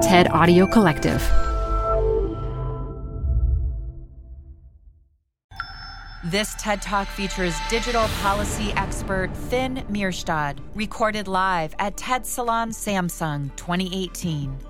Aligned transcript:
TED 0.00 0.30
Audio 0.30 0.66
Collective. 0.66 1.20
This 6.24 6.54
TED 6.54 6.80
Talk 6.80 7.06
features 7.06 7.54
digital 7.68 8.08
policy 8.22 8.72
expert 8.76 9.36
Finn 9.36 9.84
Myrstad, 9.90 10.58
recorded 10.74 11.28
live 11.28 11.74
at 11.78 11.98
TED 11.98 12.24
Salon 12.24 12.70
Samsung 12.70 13.54
2018. 13.56 14.69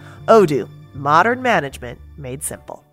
Odoo, 0.31 0.69
modern 0.93 1.41
management 1.41 1.99
made 2.15 2.41
simple. 2.41 2.85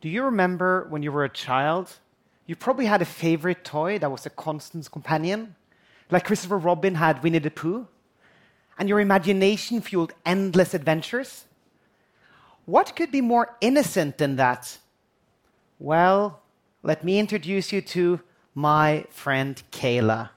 Do 0.00 0.08
you 0.08 0.24
remember 0.24 0.86
when 0.88 1.02
you 1.02 1.12
were 1.12 1.24
a 1.24 1.28
child? 1.28 1.98
You 2.46 2.56
probably 2.56 2.86
had 2.86 3.02
a 3.02 3.04
favorite 3.04 3.62
toy 3.62 3.98
that 3.98 4.10
was 4.10 4.24
a 4.24 4.30
constant 4.30 4.90
companion, 4.90 5.54
like 6.10 6.24
Christopher 6.24 6.56
Robin 6.56 6.94
had 6.94 7.22
Winnie 7.22 7.40
the 7.40 7.50
Pooh, 7.50 7.88
and 8.78 8.88
your 8.88 9.00
imagination 9.00 9.82
fueled 9.82 10.14
endless 10.24 10.72
adventures. 10.72 11.44
What 12.64 12.96
could 12.96 13.12
be 13.12 13.20
more 13.20 13.54
innocent 13.60 14.16
than 14.16 14.36
that? 14.36 14.78
Well, 15.78 16.40
let 16.82 17.04
me 17.04 17.18
introduce 17.18 17.70
you 17.70 17.82
to 17.82 18.20
my 18.54 19.04
friend 19.10 19.62
Cayla. 19.72 20.30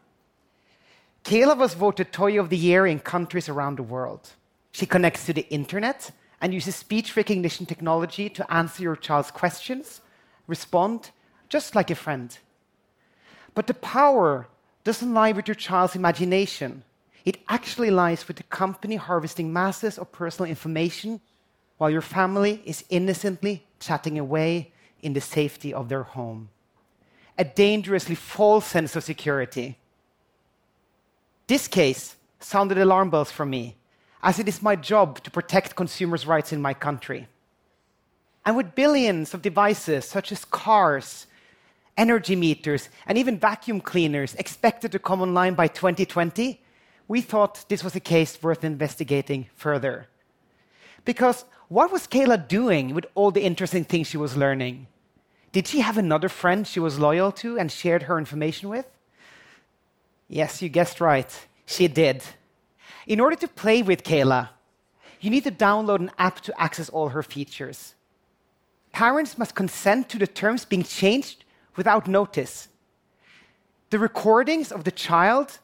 Cayla 1.25 1.57
was 1.57 1.73
voted 1.73 2.13
Toy 2.13 2.39
of 2.39 2.49
the 2.49 2.57
Year 2.57 2.85
in 2.85 2.99
countries 2.99 3.49
around 3.49 3.79
the 3.79 3.83
world. 3.83 4.29
She 4.71 4.85
connects 4.85 5.25
to 5.25 5.33
the 5.33 5.47
internet 5.49 6.11
and 6.39 6.53
uses 6.53 6.75
speech 6.75 7.17
recognition 7.17 7.65
technology 7.65 8.29
to 8.29 8.53
answer 8.53 8.83
your 8.83 8.95
child's 8.95 9.31
questions, 9.31 10.01
respond 10.45 11.09
just 11.49 11.73
like 11.73 11.89
a 11.89 11.95
friend. 11.95 12.37
But 13.55 13.65
the 13.65 13.73
power 13.73 14.47
doesn't 14.83 15.15
lie 15.15 15.31
with 15.31 15.47
your 15.47 15.55
child's 15.55 15.95
imagination. 15.95 16.83
It 17.25 17.39
actually 17.49 17.89
lies 17.89 18.27
with 18.27 18.37
the 18.37 18.43
company 18.43 18.95
harvesting 18.95 19.51
masses 19.51 19.97
of 19.97 20.11
personal 20.11 20.47
information 20.47 21.21
while 21.79 21.89
your 21.89 22.03
family 22.03 22.61
is 22.65 22.85
innocently 22.91 23.65
chatting 23.79 24.19
away 24.19 24.73
in 25.01 25.13
the 25.13 25.21
safety 25.21 25.73
of 25.73 25.89
their 25.89 26.03
home. 26.03 26.49
A 27.35 27.43
dangerously 27.43 28.13
false 28.13 28.67
sense 28.67 28.95
of 28.95 29.03
security. 29.03 29.79
This 31.47 31.67
case 31.67 32.15
sounded 32.39 32.77
alarm 32.77 33.09
bells 33.11 33.31
for 33.31 33.45
me, 33.45 33.75
as 34.23 34.39
it 34.39 34.47
is 34.47 34.61
my 34.61 34.75
job 34.75 35.21
to 35.23 35.31
protect 35.31 35.75
consumers' 35.75 36.25
rights 36.25 36.51
in 36.51 36.61
my 36.61 36.73
country. 36.73 37.27
And 38.45 38.57
with 38.57 38.75
billions 38.75 39.33
of 39.33 39.41
devices 39.41 40.05
such 40.05 40.31
as 40.31 40.45
cars, 40.45 41.27
energy 41.97 42.35
meters, 42.35 42.89
and 43.05 43.17
even 43.17 43.39
vacuum 43.39 43.79
cleaners 43.81 44.35
expected 44.35 44.91
to 44.91 44.99
come 44.99 45.21
online 45.21 45.53
by 45.53 45.67
2020, 45.67 46.61
we 47.07 47.21
thought 47.21 47.65
this 47.69 47.83
was 47.83 47.95
a 47.95 47.99
case 47.99 48.41
worth 48.41 48.63
investigating 48.63 49.47
further. 49.55 50.07
Because 51.05 51.45
what 51.67 51.91
was 51.91 52.07
Cayla 52.07 52.47
doing 52.47 52.93
with 52.95 53.05
all 53.13 53.31
the 53.31 53.43
interesting 53.43 53.83
things 53.83 54.07
she 54.07 54.17
was 54.17 54.35
learning? 54.35 54.87
Did 55.51 55.67
she 55.67 55.81
have 55.81 55.97
another 55.97 56.29
friend 56.29 56.67
she 56.67 56.79
was 56.79 56.99
loyal 56.99 57.31
to 57.33 57.57
and 57.57 57.71
shared 57.71 58.03
her 58.03 58.17
information 58.17 58.69
with? 58.69 58.87
Yes, 60.27 60.61
you 60.61 60.69
guessed 60.69 61.01
right. 61.01 61.47
She 61.65 61.87
did. 61.87 62.23
In 63.07 63.19
order 63.19 63.35
to 63.37 63.47
play 63.47 63.81
with 63.81 64.03
Cayla, 64.03 64.49
you 65.21 65.29
need 65.29 65.43
to 65.43 65.51
download 65.51 65.99
an 65.99 66.11
app 66.17 66.41
to 66.41 66.61
access 66.61 66.89
all 66.89 67.09
her 67.09 67.23
features. 67.23 67.95
Parents 68.91 69.37
must 69.37 69.55
consent 69.55 70.09
to 70.09 70.17
the 70.17 70.27
terms 70.27 70.65
being 70.65 70.83
changed 70.83 71.43
without 71.75 72.07
notice. 72.07 72.69
The 73.89 73.99
recordings 73.99 74.71
of 74.71 74.83
the 74.83 74.91
child, 74.91 75.59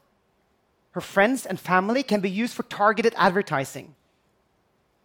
her 0.91 1.01
friends, 1.01 1.45
and 1.45 1.59
family 1.59 2.03
can 2.03 2.21
be 2.21 2.29
used 2.29 2.53
for 2.53 2.63
targeted 2.63 3.13
advertising. 3.17 3.95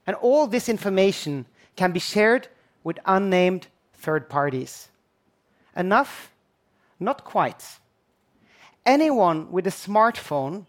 And 0.07 0.17
all 0.17 0.47
this 0.47 0.69
information 0.69 1.47
can 1.77 1.93
be 1.93 2.01
shared 2.01 2.49
with 2.85 2.99
unnamed 3.07 3.69
third 3.95 4.29
parties. 4.29 4.89
Enough? 5.75 6.33
Not 7.01 7.25
quite 7.25 7.79
anyone 8.87 9.51
with 9.51 9.67
a 9.67 9.71
smartphone 9.71 10.67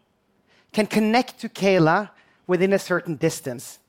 can 0.73 0.88
connect 0.88 1.39
to 1.39 1.50
Cayla 1.50 2.09
within 2.47 2.73
a 2.73 2.79
certain 2.79 3.16
distance. 3.16 3.79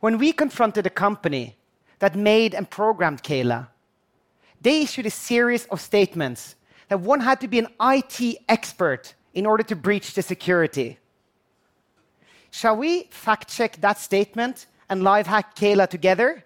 When 0.00 0.18
we 0.18 0.32
confronted 0.32 0.86
a 0.86 0.90
company 0.90 1.56
that 2.00 2.14
made 2.14 2.54
and 2.54 2.68
programmed 2.68 3.22
Cayla, 3.22 3.68
they 4.60 4.82
issued 4.82 5.06
a 5.06 5.10
series 5.10 5.64
of 5.66 5.80
statements 5.80 6.56
that 6.88 7.00
one 7.00 7.20
had 7.20 7.40
to 7.40 7.48
be 7.48 7.58
an 7.58 7.68
IT 7.80 8.38
expert 8.48 9.14
in 9.34 9.46
order 9.46 9.62
to 9.62 9.76
breach 9.76 10.14
the 10.14 10.22
security. 10.22 10.98
Shall 12.50 12.76
we 12.76 13.04
fact 13.10 13.48
check 13.48 13.80
that 13.80 13.98
statement 13.98 14.66
and 14.88 15.02
live 15.02 15.26
hack 15.26 15.54
Cayla 15.54 15.88
together? 15.88 16.44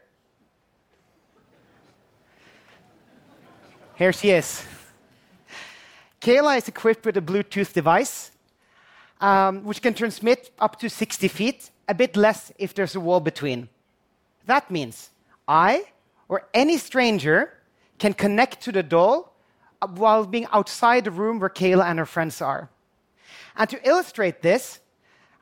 Here 3.94 4.12
she 4.12 4.30
is. 4.30 4.64
Cayla 6.22 6.56
is 6.56 6.68
equipped 6.68 7.04
with 7.04 7.16
a 7.16 7.20
Bluetooth 7.20 7.72
device, 7.72 8.30
um, 9.20 9.64
which 9.64 9.82
can 9.82 9.92
transmit 9.92 10.52
up 10.60 10.78
to 10.78 10.88
60 10.88 11.26
feet, 11.26 11.72
a 11.88 11.94
bit 11.94 12.16
less 12.16 12.52
if 12.58 12.74
there's 12.74 12.94
a 12.94 13.00
wall 13.00 13.18
between. 13.18 13.68
That 14.46 14.70
means 14.70 15.10
I 15.48 15.82
or 16.28 16.46
any 16.54 16.78
stranger 16.78 17.54
can 17.98 18.14
connect 18.14 18.60
to 18.62 18.70
the 18.70 18.84
doll 18.84 19.34
uh, 19.82 19.88
while 19.88 20.24
being 20.24 20.46
outside 20.52 21.04
the 21.04 21.10
room 21.10 21.40
where 21.40 21.50
Cayla 21.50 21.84
and 21.86 21.98
her 21.98 22.06
friends 22.06 22.40
are. 22.40 22.70
And 23.56 23.68
to 23.70 23.88
illustrate 23.88 24.42
this, 24.42 24.78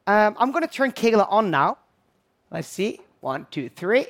um, 0.07 0.35
I'm 0.39 0.51
going 0.51 0.67
to 0.67 0.75
turn 0.75 0.93
Cayla 0.93 1.27
on 1.31 1.51
now. 1.51 1.77
Let's 2.51 2.69
see. 2.69 3.01
One, 3.21 3.47
two, 3.51 3.69
three. 3.69 4.07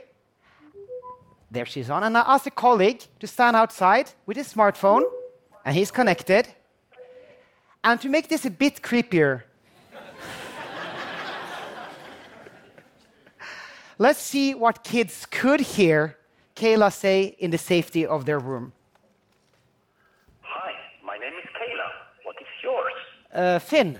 There 1.51 1.67
she's 1.67 1.91
on. 1.91 2.05
And 2.05 2.17
I 2.17 2.21
ask 2.29 2.47
a 2.47 2.51
colleague 2.53 3.03
to 3.19 3.27
stand 3.27 3.57
outside 3.57 4.13
with 4.25 4.37
his 4.37 4.55
smartphone, 4.55 5.03
and 5.65 5.75
he's 5.77 5.91
connected. 5.91 6.47
And 7.83 8.01
to 8.03 8.09
make 8.09 8.29
this 8.29 8.45
a 8.45 8.51
bit 8.51 8.83
creepier, 8.83 9.43
let's 13.99 14.21
see 14.21 14.55
what 14.55 14.85
kids 14.85 15.27
could 15.31 15.61
hear 15.61 16.19
Cayla 16.55 16.93
say 16.93 17.37
in 17.39 17.51
the 17.51 17.57
safety 17.57 18.05
of 18.05 18.27
their 18.27 18.39
room. 18.39 18.73
Hi, 20.43 20.73
my 21.03 21.17
name 21.17 21.33
is 21.43 21.49
Cayla. 21.57 21.89
What 22.25 22.37
is 22.41 22.49
yours? 22.63 22.93
Uh, 23.33 23.59
Finn. 23.59 23.99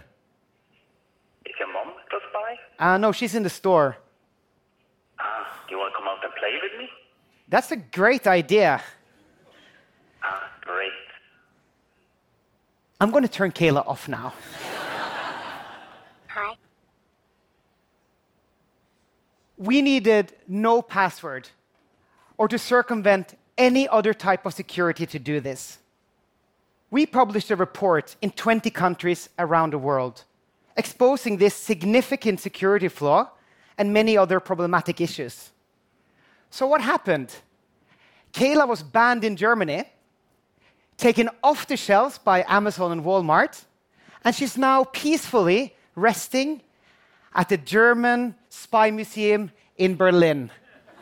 Is 1.47 1.55
your 1.59 1.73
mom 1.73 1.95
close 2.11 2.23
by? 2.35 2.57
Uh, 2.79 2.99
no, 2.99 3.13
she's 3.13 3.35
in 3.35 3.43
the 3.43 3.51
store. 3.51 3.97
Ah, 5.19 5.63
do 5.67 5.75
you 5.75 5.79
want 5.79 5.95
to 5.95 5.99
come 5.99 6.07
out 6.07 6.23
and 6.23 6.35
play 6.35 6.53
with 6.63 6.79
me? 6.79 6.89
That's 7.49 7.73
a 7.73 7.77
great 7.77 8.27
idea. 8.27 8.83
Ah, 10.23 10.51
great. 10.61 10.93
I'm 13.01 13.11
going 13.11 13.23
to 13.23 13.31
turn 13.31 13.51
Cayla 13.51 13.87
off 13.87 14.09
now. 14.09 14.35
Hi. 16.29 16.55
We 19.57 19.81
needed 19.81 20.35
no 20.47 20.83
password 20.83 21.49
or 22.37 22.47
to 22.49 22.59
circumvent 22.59 23.39
any 23.57 23.89
other 23.89 24.13
type 24.13 24.45
of 24.45 24.53
security 24.53 25.07
to 25.07 25.19
do 25.19 25.41
this. 25.41 25.79
We 26.91 27.07
published 27.07 27.51
a 27.51 27.57
report 27.57 28.17
in 28.21 28.31
20 28.33 28.69
countries 28.71 29.31
around 29.39 29.73
the 29.73 29.79
world 29.79 30.25
exposing 30.77 31.37
this 31.39 31.55
significant 31.55 32.41
security 32.41 32.89
flaw 32.89 33.31
and 33.79 33.93
many 33.93 34.17
other 34.17 34.41
problematic 34.41 35.01
issues. 35.01 35.51
So, 36.51 36.67
what 36.67 36.81
happened? 36.81 37.35
Cayla 38.33 38.67
was 38.67 38.83
banned 38.83 39.25
in 39.25 39.37
Germany, 39.37 39.85
taken 41.01 41.31
off 41.43 41.67
the 41.67 41.77
shelves 41.77 42.19
by 42.19 42.45
Amazon 42.47 42.93
and 42.93 43.05
Walmart, 43.05 43.65
and 44.23 44.35
she's 44.35 44.57
now 44.57 44.85
peacefully 44.85 45.75
resting 45.95 46.61
at 47.35 47.49
the 47.49 47.57
German 47.57 48.35
Spy 48.51 48.91
Museum 48.91 49.51
in 49.77 49.97
Berlin. 49.97 50.51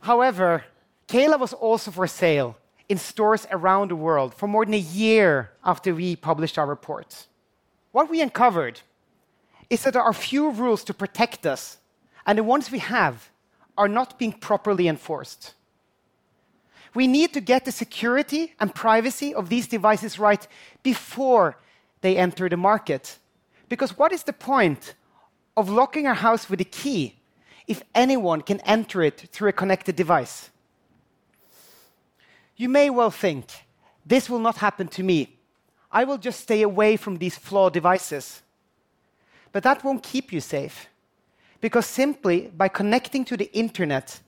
However, 0.00 0.64
Cayla 1.06 1.38
was 1.38 1.52
also 1.52 1.90
for 1.90 2.06
sale 2.06 2.56
in 2.88 2.98
stores 2.98 3.46
around 3.50 3.90
the 3.90 3.96
world 3.96 4.34
for 4.34 4.46
more 4.46 4.64
than 4.64 4.74
a 4.74 4.78
year 4.78 5.50
after 5.64 5.94
we 5.94 6.16
published 6.16 6.58
our 6.58 6.66
report. 6.66 7.26
What 7.92 8.10
we 8.10 8.22
uncovered 8.22 8.80
is 9.68 9.82
that 9.82 9.92
there 9.92 10.02
are 10.02 10.12
few 10.12 10.50
rules 10.50 10.82
to 10.84 10.94
protect 10.94 11.46
us, 11.46 11.78
and 12.26 12.38
the 12.38 12.42
ones 12.42 12.70
we 12.70 12.78
have 12.78 13.28
are 13.76 13.88
not 13.88 14.18
being 14.18 14.32
properly 14.32 14.88
enforced. 14.88 15.54
We 16.94 17.06
need 17.08 17.32
to 17.32 17.40
get 17.40 17.64
the 17.64 17.72
security 17.72 18.54
and 18.60 18.74
privacy 18.74 19.34
of 19.34 19.48
these 19.48 19.66
devices 19.66 20.18
right 20.18 20.46
before 20.82 21.56
they 22.00 22.16
enter 22.16 22.48
the 22.48 22.56
market. 22.56 23.18
Because 23.68 23.98
what 23.98 24.12
is 24.12 24.22
the 24.22 24.32
point 24.32 24.94
of 25.56 25.68
locking 25.68 26.06
our 26.06 26.14
house 26.14 26.48
with 26.48 26.60
a 26.60 26.64
key 26.64 27.16
if 27.66 27.82
anyone 27.94 28.42
can 28.42 28.60
enter 28.60 29.02
it 29.02 29.28
through 29.32 29.48
a 29.48 29.52
connected 29.52 29.96
device? 29.96 30.50
You 32.56 32.68
may 32.68 32.90
well 32.90 33.10
think, 33.10 33.46
this 34.06 34.30
will 34.30 34.38
not 34.38 34.58
happen 34.58 34.86
to 34.88 35.02
me. 35.02 35.36
I 35.90 36.04
will 36.04 36.18
just 36.18 36.40
stay 36.40 36.62
away 36.62 36.96
from 36.96 37.18
these 37.18 37.36
flawed 37.36 37.72
devices. 37.72 38.42
But 39.50 39.62
that 39.64 39.82
won't 39.82 40.02
keep 40.02 40.32
you 40.32 40.40
safe. 40.40 40.88
Because 41.60 41.86
simply 41.86 42.52
by 42.56 42.68
connecting 42.68 43.24
to 43.24 43.36
the 43.36 43.50
internet, 43.52 44.20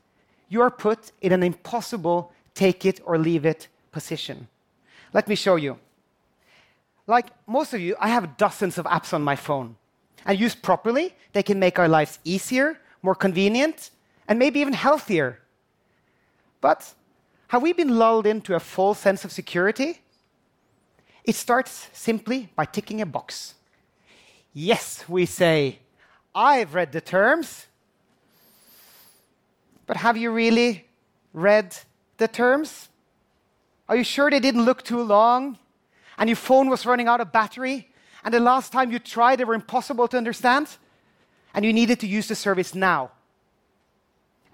you 0.49 0.63
are 0.63 0.71
put 0.71 1.13
in 1.21 1.33
an 1.33 1.43
impossible 1.43 2.33
take 2.57 2.85
it 2.85 3.01
or 3.05 3.19
leave 3.19 3.47
it 3.47 3.69
position. 3.93 4.49
Let 5.13 5.29
me 5.29 5.37
show 5.37 5.57
you. 5.57 5.79
Like 7.07 7.27
most 7.47 7.73
of 7.73 7.81
you, 7.81 7.95
I 8.01 8.09
have 8.09 8.37
dozens 8.37 8.79
of 8.79 8.87
apps 8.87 9.15
on 9.15 9.23
my 9.23 9.37
phone. 9.37 9.77
And 10.25 10.41
used 10.41 10.61
properly, 10.63 11.15
they 11.33 11.45
can 11.45 11.61
make 11.61 11.79
our 11.79 11.89
lives 11.89 12.19
easier, 12.25 12.79
more 13.03 13.15
convenient, 13.15 13.91
and 14.27 14.39
maybe 14.39 14.59
even 14.59 14.73
healthier. 14.73 15.39
But 16.61 16.93
have 17.49 17.63
we 17.63 17.73
been 17.73 17.97
lulled 17.97 18.27
into 18.27 18.57
a 18.57 18.61
false 18.61 18.99
sense 18.99 19.25
of 19.25 19.31
security? 19.31 20.01
It 21.23 21.37
starts 21.37 21.89
simply 21.93 22.49
by 22.57 22.65
ticking 22.65 23.01
a 23.01 23.07
box. 23.07 23.55
Yes, 24.53 25.05
we 25.09 25.27
say, 25.27 25.79
I've 26.35 26.75
read 26.75 26.91
the 26.91 27.01
terms. 27.01 27.67
But 29.87 29.99
have 29.99 30.17
you 30.17 30.33
really 30.33 30.87
read 31.33 31.77
the 32.19 32.29
terms? 32.29 32.89
Are 33.89 33.97
you 33.97 34.05
sure 34.05 34.31
they 34.31 34.41
didn't 34.41 34.65
look 34.65 34.83
too 34.83 35.03
long? 35.03 35.59
And 36.19 36.29
your 36.29 36.37
phone 36.37 36.69
was 36.69 36.87
running 36.87 37.09
out 37.09 37.21
of 37.21 37.33
battery? 37.33 37.91
And 38.25 38.33
the 38.35 38.41
last 38.41 38.73
time 38.73 38.91
you 38.91 38.99
tried, 38.99 39.39
they 39.39 39.45
were 39.45 39.55
impossible 39.55 40.09
to 40.09 40.17
understand? 40.17 40.69
And 41.55 41.65
you 41.65 41.73
needed 41.73 42.01
to 42.01 42.07
use 42.07 42.29
the 42.29 42.35
service 42.35 42.75
now. 42.75 43.11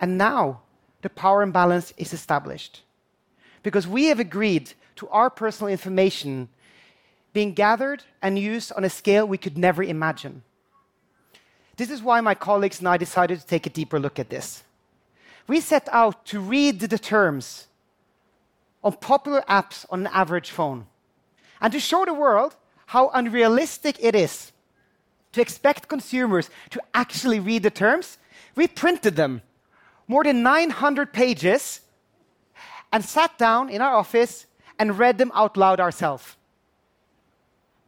And 0.00 0.18
now 0.18 0.62
the 1.02 1.10
power 1.10 1.42
imbalance 1.42 1.92
is 1.96 2.12
established. 2.12 2.82
Because 3.62 3.86
we 3.86 4.06
have 4.06 4.20
agreed 4.20 4.72
to 4.96 5.08
our 5.08 5.30
personal 5.30 5.70
information 5.70 6.48
being 7.32 7.54
gathered 7.54 8.02
and 8.20 8.38
used 8.38 8.72
on 8.72 8.84
a 8.84 8.90
scale 8.90 9.26
we 9.26 9.38
could 9.38 9.56
never 9.56 9.82
imagine. 9.82 10.42
This 11.76 11.90
is 11.90 12.02
why 12.02 12.20
my 12.20 12.34
colleagues 12.34 12.80
and 12.80 12.88
I 12.88 12.96
decided 12.96 13.40
to 13.40 13.46
take 13.46 13.66
a 13.66 13.70
deeper 13.70 13.98
look 13.98 14.18
at 14.18 14.28
this. 14.28 14.62
We 15.46 15.60
set 15.60 15.88
out 15.92 16.24
to 16.26 16.40
read 16.40 16.80
the 16.80 16.98
terms 16.98 17.66
on 18.82 18.94
popular 18.94 19.42
apps 19.48 19.84
on 19.90 20.00
an 20.00 20.12
average 20.12 20.50
phone 20.50 20.86
and 21.60 21.72
to 21.72 21.80
show 21.80 22.04
the 22.04 22.14
world 22.14 22.56
how 22.86 23.10
unrealistic 23.10 23.96
it 24.00 24.14
is 24.14 24.52
to 25.32 25.40
expect 25.40 25.88
consumers 25.88 26.50
to 26.70 26.80
actually 26.92 27.40
read 27.40 27.62
the 27.62 27.70
terms. 27.70 28.18
We 28.54 28.66
printed 28.68 29.16
them 29.16 29.42
more 30.08 30.24
than 30.24 30.42
900 30.42 31.12
pages, 31.12 31.80
and 32.92 33.02
sat 33.02 33.38
down 33.38 33.70
in 33.70 33.80
our 33.80 33.94
office 33.94 34.46
and 34.78 34.98
read 34.98 35.16
them 35.16 35.32
out 35.34 35.56
loud 35.56 35.80
ourselves. 35.80 36.36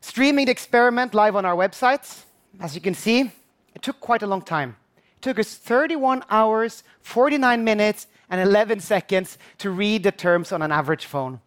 Streaming 0.00 0.46
the 0.46 0.52
experiment 0.52 1.12
live 1.12 1.36
on 1.36 1.44
our 1.44 1.54
website, 1.54 2.24
as 2.60 2.74
you 2.74 2.80
can 2.80 2.94
see, 2.94 3.30
it 3.74 3.82
took 3.82 4.00
quite 4.00 4.22
a 4.22 4.26
long 4.26 4.40
time. 4.40 4.76
Took 5.24 5.38
us 5.38 5.54
31 5.54 6.22
hours, 6.28 6.84
49 7.00 7.64
minutes, 7.64 8.08
and 8.28 8.42
11 8.42 8.80
seconds 8.80 9.38
to 9.56 9.70
read 9.70 10.02
the 10.02 10.12
terms 10.12 10.52
on 10.52 10.60
an 10.60 10.70
average 10.70 11.06
phone. 11.06 11.40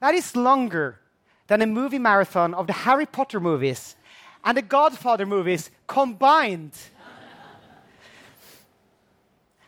That 0.00 0.14
is 0.14 0.34
longer 0.34 0.98
than 1.46 1.62
a 1.62 1.66
movie 1.66 2.00
marathon 2.00 2.52
of 2.52 2.66
the 2.66 2.72
Harry 2.72 3.06
Potter 3.06 3.38
movies 3.38 3.94
and 4.42 4.56
the 4.56 4.62
Godfather 4.62 5.24
movies 5.24 5.70
combined. 5.86 6.72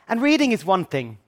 And 0.09 0.21
reading 0.21 0.51
is 0.51 0.65
one 0.65 0.85
thing, 0.85 1.19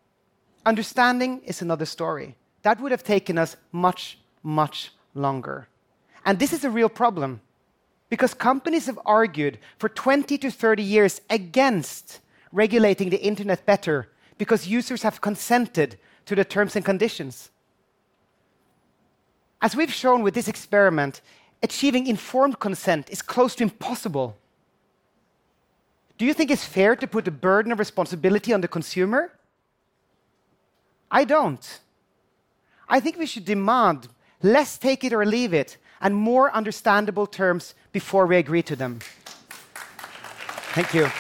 understanding 0.67 1.43
is 1.45 1.63
another 1.63 1.87
story. 1.87 2.35
That 2.63 2.81
would 2.81 2.91
have 2.91 3.05
taken 3.05 3.39
us 3.39 3.57
much, 3.71 4.19
much 4.43 4.91
longer. 5.15 5.69
And 6.25 6.41
this 6.41 6.53
is 6.53 6.65
a 6.65 6.71
real 6.71 6.89
problem 6.89 7.41
because 8.11 8.35
companies 8.35 8.87
have 8.87 8.99
argued 9.07 9.59
for 9.79 9.89
20 9.89 10.37
to 10.37 10.51
30 10.51 10.83
years 10.83 11.21
against 11.31 12.21
regulating 12.53 13.09
the 13.09 13.23
internet 13.23 13.65
better 13.65 14.09
because 14.37 14.67
users 14.67 15.03
have 15.03 15.21
consented 15.21 15.97
to 16.27 16.35
the 16.35 16.45
terms 16.45 16.75
and 16.77 16.85
conditions. 16.85 17.51
As 19.63 19.77
we've 19.77 19.93
shown 19.93 20.23
with 20.23 20.35
this 20.35 20.49
experiment, 20.49 21.21
achieving 21.63 22.07
informed 22.07 22.59
consent 22.59 23.09
is 23.11 23.23
close 23.23 23.55
to 23.57 23.63
impossible. 23.63 24.37
Do 26.19 26.25
you 26.25 26.35
think 26.35 26.51
it's 26.51 26.65
fair 26.65 26.97
to 26.97 27.07
put 27.07 27.25
the 27.25 27.31
burden 27.31 27.71
of 27.71 27.79
responsibility 27.79 28.53
on 28.53 28.61
the 28.61 28.69
consumer? 28.69 29.33
I 31.11 31.25
don't. 31.25 31.81
I 32.89 32.99
think 32.99 33.19
we 33.19 33.27
should 33.27 33.45
demand 33.45 34.09
less 34.43 34.79
take 34.79 35.05
it 35.05 35.13
or 35.13 35.25
leave 35.25 35.53
it 35.53 35.77
and 36.01 36.15
more 36.15 36.53
understandable 36.53 37.27
terms 37.27 37.75
before 37.93 38.27
we 38.27 38.37
agree 38.37 38.63
to 38.63 38.77
them. 38.77 39.01
Thank 40.75 40.95
you. 40.95 41.11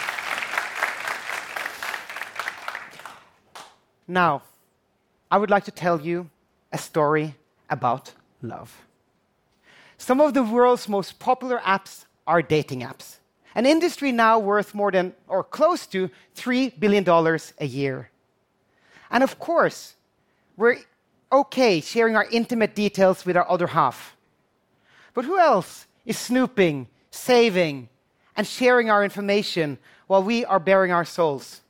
Now, 4.07 4.43
I 5.31 5.39
would 5.39 5.50
like 5.50 5.65
to 5.65 5.71
tell 5.71 6.00
you 6.00 6.31
a 6.73 6.79
story 6.79 7.35
about 7.69 8.12
love. 8.43 8.83
Some 9.99 10.21
of 10.21 10.35
the 10.35 10.43
world's 10.43 10.89
most 10.89 11.19
popular 11.19 11.59
apps 11.59 12.07
are 12.27 12.43
dating 12.43 12.81
apps 12.81 13.21
an 13.55 13.67
industry 13.67 14.12
now 14.12 14.39
worth 14.39 14.75
more 14.75 14.91
than 14.91 15.15
or 15.29 15.43
close 15.43 15.87
to 15.89 16.11
$3 16.37 16.79
billion 16.79 17.05
a 17.59 17.67
year. 17.67 18.11
And 19.11 19.23
of 19.23 19.39
course, 19.39 19.95
we're 20.57 20.79
okay 21.33 21.81
sharing 21.81 22.17
our 22.17 22.27
intimate 22.31 22.75
details 22.75 23.25
with 23.25 23.37
our 23.37 23.49
other 23.49 23.69
half. 23.69 24.17
But 25.15 25.25
who 25.25 25.39
else 25.39 25.87
is 26.05 26.19
snooping, 26.19 26.89
saving, 27.11 27.89
and 28.37 28.47
sharing 28.47 28.91
our 28.91 29.05
information 29.05 29.79
while 30.07 30.23
we 30.23 30.45
are 30.45 30.61
baring 30.61 30.93
our 30.93 31.05
souls? 31.05 31.61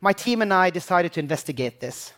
My 0.00 0.12
team 0.12 0.42
and 0.42 0.52
I 0.52 0.70
decided 0.70 1.12
to 1.12 1.20
investigate 1.20 1.80
this. 1.80 2.12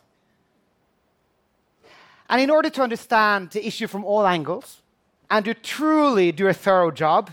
And 2.29 2.41
in 2.41 2.51
order 2.51 2.71
to 2.71 2.83
understand 2.83 3.51
the 3.51 3.67
issue 3.67 3.87
from 3.87 4.05
all 4.05 4.27
angles 4.27 4.81
and 5.31 5.45
to 5.45 5.55
truly 5.55 6.33
do 6.33 6.49
a 6.49 6.55
thorough 6.55 6.91
job, 6.91 7.31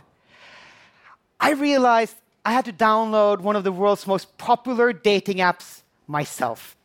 I 1.40 1.52
realized 1.54 2.16
I 2.44 2.52
had 2.52 2.66
to 2.66 2.74
download 2.74 3.40
one 3.40 3.56
of 3.56 3.64
the 3.64 3.72
world's 3.72 4.06
most 4.06 4.38
popular 4.38 4.92
dating 4.92 5.38
apps 5.38 5.82
myself. 6.08 6.76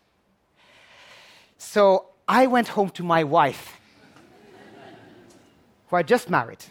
So 1.59 2.07
I 2.29 2.47
went 2.47 2.69
home 2.69 2.91
to 2.91 3.05
my 3.05 3.23
wife, 3.23 3.79
who 5.89 5.97
I 5.97 6.03
just 6.03 6.29
married. 6.29 6.65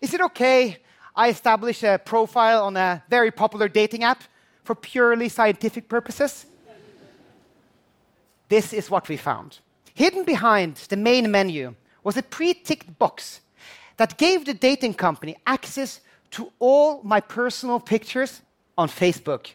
Is 0.00 0.14
it 0.14 0.20
okay 0.20 0.78
I 1.14 1.28
establish 1.28 1.82
a 1.82 2.00
profile 2.02 2.64
on 2.64 2.76
a 2.76 3.02
very 3.10 3.30
popular 3.30 3.68
dating 3.68 4.02
app 4.02 4.22
for 4.64 4.74
purely 4.74 5.28
scientific 5.28 5.88
purposes? 5.88 6.46
This 8.48 8.72
is 8.72 8.90
what 8.90 9.08
we 9.08 9.16
found. 9.16 9.58
Hidden 9.94 10.24
behind 10.24 10.76
the 10.88 10.96
main 10.96 11.30
menu 11.30 11.74
was 12.02 12.16
a 12.16 12.22
pre 12.22 12.54
ticked 12.54 12.98
box 12.98 13.40
that 13.98 14.16
gave 14.16 14.46
the 14.46 14.54
dating 14.54 14.94
company 14.94 15.36
access 15.46 16.00
to 16.30 16.50
all 16.58 17.02
my 17.02 17.20
personal 17.20 17.78
pictures 17.78 18.40
on 18.78 18.88
Facebook. 18.88 19.52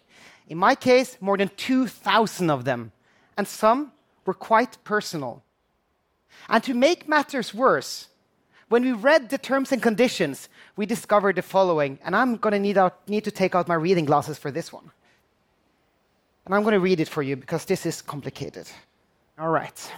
In 0.47 0.57
my 0.59 0.75
case, 0.75 1.17
more 1.19 1.37
than 1.37 1.49
2,000 1.57 2.49
of 2.51 2.63
them, 2.63 2.91
and 3.35 3.47
some 3.47 3.91
were 4.27 4.35
quite 4.35 4.77
personal. 4.83 5.41
And 6.47 6.63
to 6.65 6.75
make 6.75 7.07
matters 7.07 7.51
worse, 7.53 8.09
When 8.69 8.83
we 8.83 8.91
read 8.91 9.29
the 9.29 9.37
terms 9.37 9.71
and 9.71 9.81
conditions, 9.81 10.49
we 10.75 10.85
discovered 10.85 11.37
the 11.37 11.41
following, 11.41 11.99
and 12.03 12.15
I'm 12.15 12.35
going 12.35 12.51
to 12.51 12.59
need, 12.59 12.77
out, 12.77 13.07
need 13.07 13.23
to 13.23 13.31
take 13.31 13.55
out 13.55 13.67
my 13.67 13.75
reading 13.75 14.03
glasses 14.03 14.37
for 14.37 14.51
this 14.51 14.73
one. 14.73 14.91
And 16.45 16.53
I'm 16.53 16.63
going 16.63 16.73
to 16.73 16.79
read 16.79 16.99
it 16.99 17.07
for 17.07 17.23
you 17.23 17.37
because 17.37 17.63
this 17.63 17.85
is 17.85 18.01
complicated. 18.01 18.69
All 19.39 19.49
right. 19.49 19.91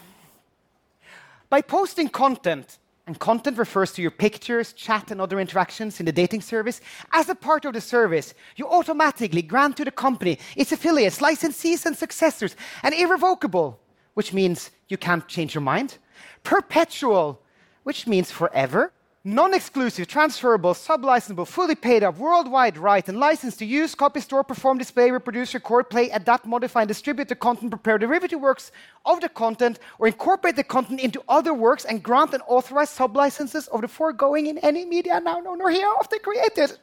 By 1.49 1.61
posting 1.61 2.09
content, 2.09 2.77
and 3.07 3.17
content 3.17 3.57
refers 3.57 3.91
to 3.93 4.03
your 4.03 4.11
pictures, 4.11 4.71
chat, 4.73 5.09
and 5.09 5.19
other 5.19 5.39
interactions 5.39 5.99
in 5.99 6.05
the 6.05 6.11
dating 6.11 6.41
service. 6.41 6.79
As 7.11 7.27
a 7.27 7.33
part 7.33 7.65
of 7.65 7.73
the 7.73 7.81
service, 7.81 8.35
you 8.55 8.67
automatically 8.67 9.41
grant 9.41 9.77
to 9.77 9.85
the 9.85 9.91
company, 9.91 10.37
its 10.55 10.71
affiliates, 10.71 11.17
licensees, 11.17 11.87
and 11.87 11.97
successors 11.97 12.55
an 12.83 12.93
irrevocable, 12.93 13.79
which 14.19 14.33
means 14.33 14.71
you 14.89 14.97
can't 14.97 15.25
change 15.29 15.55
your 15.55 15.61
mind, 15.61 15.97
perpetual, 16.43 17.41
which 17.83 18.05
means 18.05 18.29
forever, 18.29 18.91
non 19.23 19.53
exclusive, 19.53 20.09
transferable, 20.09 20.73
sub-licensable, 20.73 21.47
fully 21.47 21.73
paid 21.73 22.03
up, 22.03 22.17
worldwide 22.17 22.77
right 22.77 23.07
and 23.07 23.17
license 23.17 23.55
to 23.55 23.65
use, 23.65 23.95
copy, 23.95 24.19
store, 24.19 24.43
perform, 24.43 24.77
display, 24.77 25.09
reproduce, 25.09 25.53
record, 25.53 25.89
play, 25.89 26.09
adapt, 26.09 26.45
modify, 26.45 26.81
and 26.81 26.89
distribute 26.89 27.29
the 27.29 27.35
content, 27.35 27.71
prepare 27.71 27.97
derivative 27.97 28.41
works 28.41 28.73
of 29.05 29.21
the 29.21 29.29
content, 29.29 29.79
or 29.99 30.07
incorporate 30.07 30.57
the 30.57 30.65
content 30.65 30.99
into 30.99 31.23
other 31.29 31.53
works 31.53 31.85
and 31.85 32.03
grant 32.03 32.33
and 32.33 32.43
authorize 32.45 32.89
sub-licenses 32.89 33.69
of 33.69 33.79
the 33.79 33.87
foregoing 33.87 34.47
in 34.47 34.57
any 34.57 34.83
media 34.83 35.21
now 35.21 35.39
known 35.39 35.61
or 35.61 35.71
hereafter 35.71 36.19
created. 36.19 36.77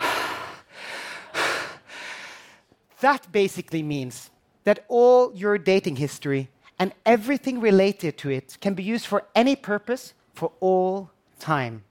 that 3.02 3.30
basically 3.30 3.82
means 3.82 4.30
that 4.70 4.84
all 4.86 5.34
your 5.34 5.58
dating 5.58 5.96
history 5.96 6.48
and 6.78 6.92
everything 7.04 7.60
related 7.60 8.16
to 8.16 8.30
it 8.30 8.56
can 8.60 8.72
be 8.72 8.84
used 8.84 9.04
for 9.04 9.24
any 9.34 9.56
purpose 9.56 10.14
for 10.32 10.52
all 10.60 11.10
time. 11.40 11.82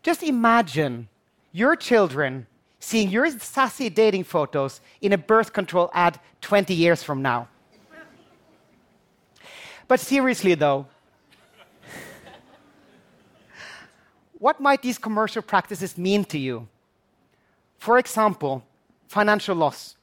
Just 0.00 0.22
imagine 0.22 1.08
your 1.50 1.74
children 1.74 2.46
seeing 2.78 3.10
your 3.10 3.28
sassy 3.40 3.90
dating 3.90 4.22
photos 4.22 4.80
in 5.00 5.12
a 5.12 5.18
birth 5.18 5.52
control 5.52 5.90
ad 5.92 6.20
20 6.42 6.72
years 6.72 7.02
from 7.02 7.22
now. 7.22 7.48
But 9.88 9.98
seriously, 9.98 10.54
though, 10.54 10.86
what 14.38 14.60
might 14.60 14.80
these 14.80 14.96
commercial 14.96 15.42
practices 15.42 15.98
mean 15.98 16.24
to 16.26 16.38
you? 16.38 16.68
For 17.78 17.98
example, 17.98 18.62
financial 19.08 19.56
loss. 19.56 19.96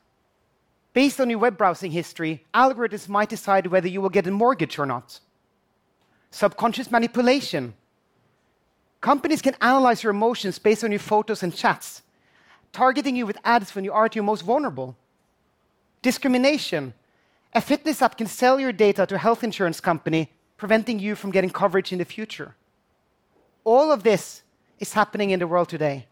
Based 0.98 1.22
on 1.22 1.30
your 1.30 1.38
web 1.38 1.60
browsing 1.60 1.92
history, 1.92 2.44
algorithms 2.56 3.08
might 3.08 3.30
decide 3.30 3.68
whether 3.68 3.88
you 3.88 4.02
will 4.02 4.10
get 4.10 4.26
a 4.26 4.32
mortgage 4.32 4.80
or 4.80 4.86
not. 4.88 5.20
Subconscious 6.32 6.90
manipulation. 6.90 7.76
Companies 9.00 9.44
can 9.44 9.54
analyze 9.62 10.02
your 10.02 10.10
emotions 10.10 10.58
based 10.58 10.84
on 10.84 10.92
your 10.92 11.00
photos 11.00 11.44
and 11.44 11.56
chats, 11.56 12.02
targeting 12.74 13.16
you 13.16 13.28
with 13.28 13.38
ads 13.44 13.76
when 13.76 13.86
you 13.86 13.94
are 13.94 14.06
at 14.06 14.16
your 14.16 14.24
most 14.24 14.42
vulnerable. 14.42 14.98
Discrimination. 16.02 16.96
A 17.54 17.62
fitness 17.62 18.02
app 18.02 18.18
can 18.18 18.26
sell 18.26 18.60
your 18.60 18.72
data 18.72 19.06
to 19.06 19.14
a 19.14 19.20
health 19.20 19.44
insurance 19.44 19.80
company, 19.80 20.32
preventing 20.58 20.98
you 20.98 21.14
from 21.14 21.30
getting 21.30 21.52
coverage 21.52 21.92
in 21.92 22.00
the 22.00 22.06
future. 22.06 22.56
All 23.64 23.92
of 23.92 24.02
this 24.02 24.42
is 24.80 24.94
happening 24.94 25.30
in 25.30 25.38
the 25.38 25.46
world 25.46 25.70
today. 25.70 26.08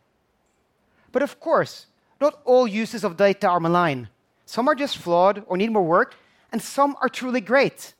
But 1.11 1.23
of 1.23 1.39
course, 1.39 1.87
not 2.21 2.39
all 2.45 2.67
uses 2.67 3.03
of 3.03 3.17
data 3.17 3.47
are 3.47 3.59
malign. 3.59 4.09
Some 4.45 4.67
are 4.67 4.75
just 4.75 4.97
flawed 4.97 5.43
or 5.47 5.57
need 5.57 5.71
more 5.71 5.83
work, 5.83 6.15
and 6.51 6.61
some 6.61 6.95
are 7.01 7.09
truly 7.09 7.41
great. 7.41 7.93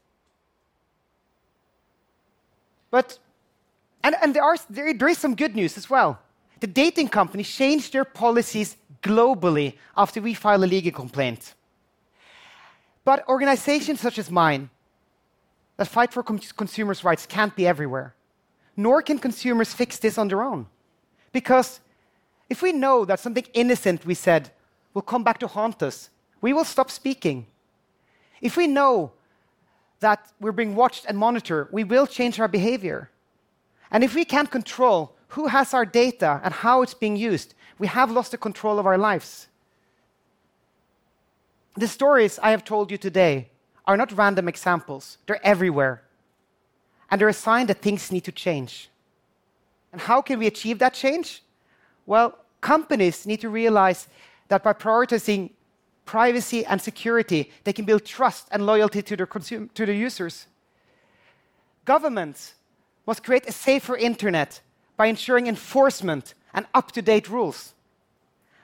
But, 2.91 3.19
and, 4.03 4.15
and 4.21 4.33
there, 4.33 4.43
are, 4.43 4.55
there, 4.69 4.93
there 4.93 5.09
is 5.09 5.17
some 5.17 5.35
good 5.35 5.55
news 5.55 5.77
as 5.77 5.89
well. 5.89 6.19
The 6.59 6.67
dating 6.67 7.09
companies 7.09 7.49
changed 7.49 7.93
their 7.93 8.05
policies 8.05 8.77
globally 9.01 9.75
after 9.97 10.21
we 10.21 10.33
filed 10.33 10.63
a 10.63 10.67
legal 10.67 10.91
complaint. 10.91 11.53
But 13.03 13.27
organizations 13.27 14.01
such 14.01 14.17
as 14.17 14.31
mine 14.31 14.69
that 15.77 15.87
fight 15.87 16.13
for 16.13 16.23
consumers' 16.23 17.03
rights 17.03 17.25
can't 17.25 17.55
be 17.55 17.67
everywhere. 17.67 18.15
Nor 18.77 19.01
can 19.01 19.19
consumers 19.19 19.73
fix 19.73 19.97
this 19.99 20.17
on 20.17 20.27
their 20.27 20.41
own. 20.41 20.67
Because 21.31 21.81
if 22.49 22.61
we 22.61 22.71
know 22.71 23.05
that 23.05 23.19
something 23.19 23.45
innocent 23.53 24.05
we 24.05 24.13
said 24.13 24.51
will 24.93 25.01
come 25.01 25.23
back 25.23 25.39
to 25.39 25.47
haunt 25.47 25.83
us, 25.83 26.09
we 26.45 26.53
will 26.53 26.63
stop 26.75 26.91
speaking. 26.91 27.47
If 28.39 28.55
we 28.55 28.67
know 28.67 29.13
that 29.99 30.31
we're 30.39 30.51
being 30.61 30.75
watched 30.75 31.03
and 31.09 31.17
monitored, 31.17 31.69
we 31.71 31.83
will 31.83 32.05
change 32.05 32.39
our 32.39 32.47
behavior. 32.47 33.09
And 33.89 34.03
if 34.03 34.13
we 34.13 34.25
can't 34.25 34.51
control 34.51 35.15
who 35.29 35.47
has 35.47 35.73
our 35.73 35.87
data 35.87 36.39
and 36.43 36.53
how 36.53 36.83
it's 36.83 36.93
being 36.93 37.17
used, 37.17 37.55
we 37.79 37.87
have 37.87 38.11
lost 38.11 38.29
the 38.29 38.37
control 38.37 38.77
of 38.77 38.85
our 38.85 38.99
lives. 39.09 39.47
The 41.83 41.87
stories 41.87 42.37
I 42.37 42.51
have 42.51 42.63
told 42.63 42.91
you 42.91 42.99
today 42.99 43.49
are 43.87 43.97
not 43.97 44.11
random 44.11 44.47
examples, 44.47 45.17
they're 45.25 45.43
everywhere. 45.43 46.03
And 47.09 47.19
they're 47.19 47.35
a 47.39 47.43
sign 47.49 47.65
that 47.69 47.81
things 47.81 48.11
need 48.11 48.25
to 48.25 48.31
change. 48.31 48.91
And 49.91 49.99
how 49.99 50.21
can 50.21 50.37
we 50.37 50.45
achieve 50.45 50.77
that 50.77 50.93
change? 50.93 51.41
Well, 52.05 52.37
companies 52.61 53.25
need 53.25 53.41
to 53.41 53.49
realize 53.49 54.07
that 54.49 54.61
by 54.61 54.73
prioritizing 54.73 55.49
privacy 56.05 56.65
and 56.65 56.81
security, 56.81 57.51
they 57.63 57.73
can 57.73 57.85
build 57.85 58.05
trust 58.05 58.47
and 58.51 58.65
loyalty 58.65 59.01
to 59.01 59.15
their, 59.15 59.25
to 59.25 59.93
users. 59.93 60.47
Governments 61.83 62.53
must 63.05 63.23
create 63.23 63.47
a 63.47 63.51
safer 63.51 63.95
internet 63.95 64.61
by 64.97 65.07
ensuring 65.07 65.47
enforcement 65.47 66.33
and 66.53 66.65
up 66.73 66.91
to 66.93 67.01
date 67.01 67.29
rules. 67.29 67.73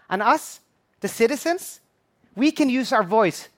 And 0.10 0.22
us, 0.22 0.62
the 1.02 1.08
citizens, 1.08 1.80
we 2.36 2.52
can 2.52 2.70
use 2.70 2.94
our 2.94 3.04
voice 3.04 3.50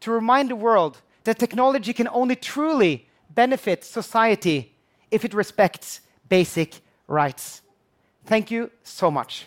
to 0.00 0.10
remind 0.10 0.50
the 0.50 0.56
world 0.56 1.00
that 1.24 1.38
technology 1.38 1.92
can 1.92 2.08
only 2.08 2.36
truly 2.36 3.08
benefit 3.30 3.84
society 3.84 4.74
if 5.10 5.24
it 5.24 5.34
respects 5.34 6.00
basic 6.28 6.80
rights. 7.06 7.62
Thank 8.26 8.50
you 8.50 8.70
so 8.82 9.10
much. 9.10 9.46